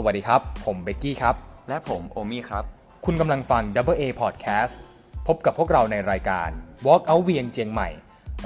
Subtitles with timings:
[0.00, 1.36] สวัสดีครับ ผมเบกกี้ครับ
[1.68, 2.64] และผมโอมี่ครับ
[3.04, 4.74] คุณกำลังฟัง Double A Podcast
[5.26, 6.48] พบกับพวกเราในรายการ
[6.86, 7.88] Walk Out เวียงเจียงใหม่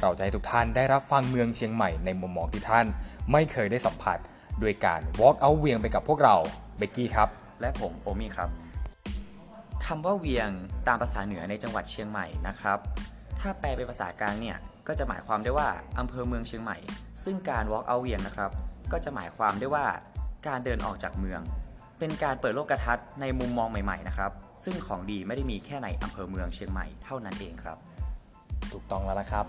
[0.01, 2.87] เราจะให้ทุกท่านได้รับฟังเมืองเชียงใหม่ในมุมมองที่ท่าน
[3.33, 4.19] ไม่เคยได้สัมผัส
[4.63, 6.37] ด้วยการ Walk Out เวียงไปกับพวกเรา
[6.79, 7.29] เบกกี้ครับ
[7.61, 8.49] และผมโอมี่ครับ
[9.87, 10.51] คำว่าเวียง
[10.89, 12.79] ตามภาษาเหนือในจังหวัดเชียงใหม่นะครับ
[13.41, 16.77] ถ้าแปลเป็นภาษากลางเนี่ยก็จะหมายความได้ว่าอำเภอเมืองเชียงใหม่
[17.25, 18.51] ซึ่งการ walk out เวียงนะครับ
[18.93, 19.87] ก็จะหมายความได้ว่า
[20.47, 21.41] การเดินออกจากเมือง
[21.99, 24.31] เป็นการเปิดโลกทัศน์ในมุมมองใหม่ๆนะครับ
[24.65, 27.79] ซึ่งของดีไม่ได้มีแค่ในอำเภอเมืองเชียงใหม่เท่านั้นเองครับ
[28.73, 29.47] ถูกต้องแล้วนะครับ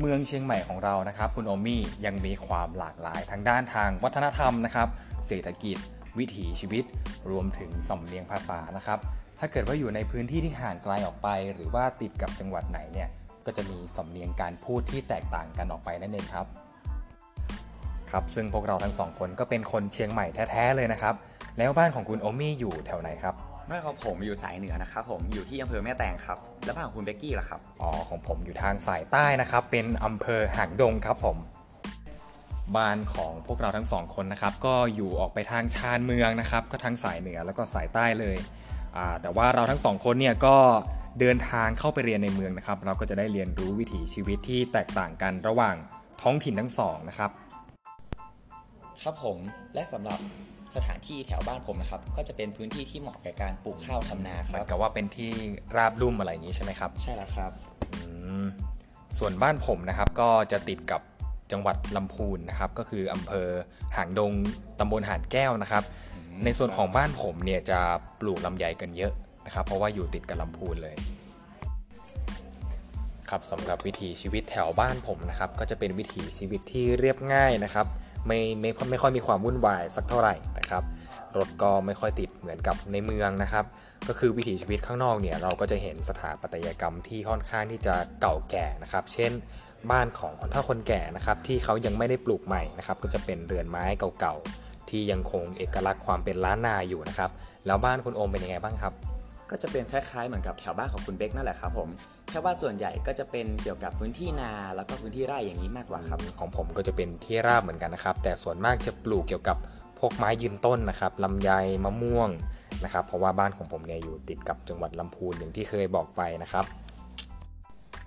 [0.00, 4.88] เมืองเชียงใหม่ของเรานะครับ คุณโอมี่ยังมีความหลากหลายทางด้านทางวัฒนธรรมนะครับ
[5.26, 5.76] เศรษฐกิจ
[6.18, 6.84] วิถีชีวิต
[7.30, 8.98] รวมถึงสำเนียงภาษานะครับ
[9.38, 13.08] ถ้าเกิดว่าอยู่ในพื้นที่ที่ห่างไกลออกไป หรือว่าติดกับจังหวัดไหนเนี่ย
[13.46, 16.46] ก็จะมีสำเนียงการพูดที่แตกต่างกันออกไปนั่นเองครับ
[18.12, 21.14] ครับซึ่งพวกเราทั้งสองคนก็เป็นคนเชียงใหม่แท้ๆเลยนะครับ
[21.58, 23.34] แล้วบ้านของคุณโอมี่อยู่แถวไหนครับ
[23.70, 31.36] บ้านของผมอยู่สายเหนือนะครับผมอยู่ที่อำเภอแม่แตงครับ และบ้านของคุณเบกกี้ล่ะครับอ๋อของผมอยู่ทางสายใต้นะครับ เป็นอำเภอหางดงครับผม
[32.76, 38.36] บ้านของพวกเราทั้งสองคนนะครับ ก็อยู่ออกไปทางชานเมืองนะครับ ก็ทั้งสายเหนือแล้วก็สายใต้เลย
[38.96, 40.56] อ่าแต่ว่าเราทั้งสองคนเนี่ยก็
[41.20, 45.76] เดินทางเข้าไปเรียนในเมืองนะครับ เราก็จะได้เรียนรู้วิถีชีวิตที่แตกต่างกันระหว่าง
[46.22, 47.30] ท้องถิ่นทั้งสองนะครับ
[49.02, 49.38] ครับผม
[49.74, 50.18] และสำหรับ
[50.74, 55.32] สถานที่แถวบ้านผมนะครับ ก็จะเป็นพื้นที่ที่เหมาะแก่การปลูกข้าวทำนาคเหมืรัอบนกับว่าเป็นที่
[55.76, 57.52] ราบลุ่มอะไรอย่างนี้ใช่ไหมครับ ใช่แล้วครับ
[57.92, 57.98] อื
[58.42, 58.44] ม
[59.18, 61.02] ส่วนบ้านผมนะครับก็จะติดกับ
[61.52, 63.48] จังหวัดลำพูนนะครับ ก็คืออำเภอ
[63.96, 64.32] หางดง
[64.78, 65.84] ตำบลหาดแก้วนะครับ
[66.44, 67.80] ในส่วนของบ้านผมเนี่ยจะ
[68.20, 69.12] ปลูกลำไยกันเยอะ
[69.46, 70.96] นะครับ เพราะว่าอยู่ติดกับลำพูนเลย
[73.30, 77.86] ครับสำหรับวิถีชีวิตแถวบ้านผมนะครับ ก็จะเป็นวิถีชีวิตที่เรียบง่ายนะครับ
[78.26, 80.82] ไม่ไม่ไม่ค่อยมีความวุ่นวายสักเท่าไหร่นะครับ
[81.36, 83.64] รถก็ไม่ค่อยติดเหมือนกับในเมืองนะครับ
[84.08, 89.32] ก็คือวิถีชีวิตข้างนอกเนี่ยเราก็จะเห็นสถาปัตยกรรมที่ค่อนข้างที่จะเก่าแก่นะครับ เช่น
[89.90, 93.84] บ้านของคนเฒ่าคนแก่นะครับที่เขายังไม่ได้ปลูกใหม่นะครับ ก็จะเป็นเรือนไม้
[94.20, 97.30] เก่าๆที่ยังคงเอกลักษณ์ความเป็นล้านนาอยู่นะครับ
[97.66, 98.92] แล้วบ้านคุณโอมเป็นยังไงบ้างครับ
[99.52, 101.88] ก็จะเป็นคล้ายๆเหมือนกับแถวบ้านของคุณเบคนั่นแหละครับผม
[102.28, 109.56] แค่ว่าส่วนใหญ่ก็จะเป็นเกี่ยวกับพื้นที่นาแล้วก็พื้นที่ไร่อย่างนี้มากกว่าครับของผมก็จะเป็นที่ราบเหมือนกันนะครับ แต่ส่วนมากจะปลูกเกี่ยวกับ
[109.98, 111.50] พวกไม้ยืนต้นนะครับลำไย
[111.84, 112.30] มะม่วง
[112.84, 116.64] นะครับเพราะว่าบ้านของผมเนี่ยอยู่ติดกับจังหวัดลำพูนอย่างที่เคยบอกไปนะครับ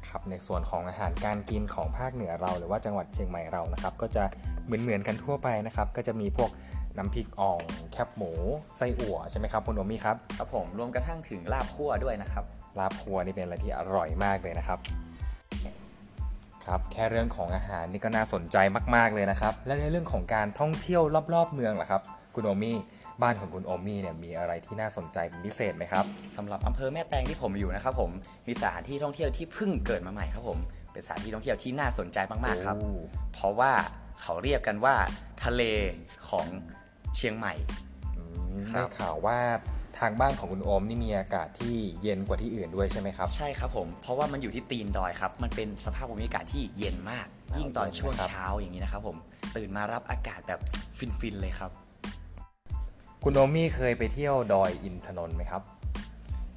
[0.09, 4.23] ครับในส่วนของอาหารการกินของภาคเหนือเรา หรือว่าจังหวัดเชียงใหม่เรานะครับ ก็จะ
[4.65, 6.49] เหมือนเหมือนๆกันทั่วไปนะครับ ก็จะมีพวก
[6.97, 7.59] น้ำพริกอ่อง
[7.91, 8.31] แคบหมู
[8.77, 12.43] ไส้อั่วใช่ไหมครับคุณโอมี่ครับครับผมรวมกระทั่งถึงลาบคั่วด้วยนะครับ
[12.79, 14.79] ลาบครัวนี่เป็นอะไรที่อร่อยมากเลยนะครับ
[16.65, 18.57] ครับแค่เรื่องของอาหารนี่ก็น่าสนใจ
[18.95, 21.01] มาก ๆเลยนะครับ และในเรื่องของการท่องเที่ยว
[21.33, 22.01] รอบๆเมืองล่ะครับ
[22.35, 22.77] คุณโอมี่
[23.21, 26.05] บ้านของคุณโอมี่เนี่ยมีอะไรที่น่าสนใจเป็นพิเศษไหมครับ
[26.35, 28.11] สำหรับอำเภอแม่แตงที่ผมอยู่นะครับผม
[28.47, 30.59] มีสถานที่ท่องเที่ยวที่เพิ่งเกิดมาใหม่ครับผม
[30.93, 32.91] เป็นสถานที่ท่องเที่ยวที่น่าสนใจมากๆครับโอ้
[33.33, 33.71] เพราะว่า
[34.21, 34.95] เขาเรียกกันว่า
[35.43, 35.63] ทะเล
[36.29, 36.45] ของ
[37.17, 37.53] เชียงใหม่
[38.17, 38.23] อื
[38.55, 39.39] มครับได้ข่าวว่า
[39.99, 47.27] ทางบ้านของคุณโอมนี่มีอากาศที่เย็นกว่าที่อื่นด้วยใช่ไหมครับ ใช่ครับผม เพราะว่ามันอยู่ที่ตีนดอยครับ มันเป็นสภาพภูมิอากาศที่เย็นมาก
[47.57, 49.17] ยิ่งตอนช่วงครับเช้าอย่างนี้นะครับผม
[49.55, 50.59] ตื่นมารับอากาศแบบ
[51.19, 51.71] ฟินๆเลยครับ
[53.23, 55.61] คุณโอมี่เคยไปเที่ยวดอยอินทนนท์ไหมครับ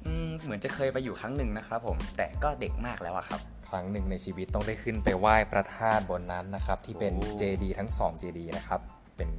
[0.05, 8.81] อืมเหมือนจะเคยไปอยู่ครั้งหนึ่งนะครับผม แต่ก็เด็กมากแล้วอะครับครั้งหนึ่งในชีวิตต้องได้ขึ้นไปไหว้พระธาตุบนนั้นนะครับ ที่เป็นโอ้เจดีทั้ง2เจดีนะครับ
[9.19, 9.29] เป็น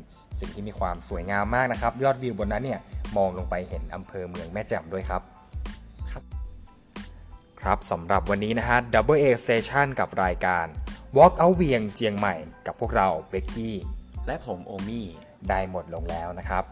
[0.40, 2.80] สิ่งที่มีความสวยงามมากนะครับ ยอดวิวบนนั้นเนี่ย
[3.16, 5.22] มองลงไปเห็นอำเภอเมืองแม่แจ่มด้วยครับ
[6.10, 6.24] ครับ
[7.60, 10.66] ครับสำหรับวันนี้นะฮะ Double A Station กับรายการ
[11.16, 12.34] Walk Out เวียงเจียงใหม่
[12.66, 13.76] กับพวกเราเบกกี้
[14.26, 15.06] และผมโอมี่
[15.48, 16.64] ได้หมดลงแล้วนะครับ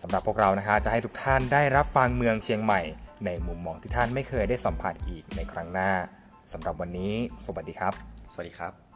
[0.00, 2.80] สำหรับพวกเรานะฮะจะให้ทุกท่านได้รับฟังเมืองเชียงใหม่
[3.24, 5.90] ในมุมมองที่ท่านไม่เคยได้สัมผัสอีกในครั้งหน้า
[6.52, 7.12] สำหรับวันนี้
[7.46, 7.92] สวัสดีครับ
[8.32, 8.89] สวัสดีครับ